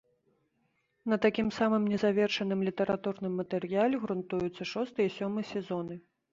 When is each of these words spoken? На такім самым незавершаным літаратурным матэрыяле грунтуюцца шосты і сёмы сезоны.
На 1.13 1.19
такім 1.25 1.51
самым 1.57 1.83
незавершаным 1.91 2.65
літаратурным 2.69 3.33
матэрыяле 3.43 4.03
грунтуюцца 4.07 4.71
шосты 4.75 4.99
і 5.11 5.15
сёмы 5.21 5.49
сезоны. 5.55 6.05